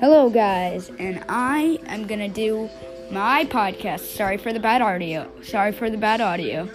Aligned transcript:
Hello, 0.00 0.30
guys, 0.30 0.90
and 0.98 1.22
I 1.28 1.78
am 1.84 2.06
gonna 2.06 2.26
do 2.26 2.70
my 3.10 3.44
podcast. 3.44 4.00
Sorry 4.00 4.38
for 4.38 4.50
the 4.50 4.58
bad 4.58 4.80
audio. 4.80 5.30
Sorry 5.42 5.72
for 5.72 5.90
the 5.90 5.98
bad 5.98 6.22
audio. 6.22 6.70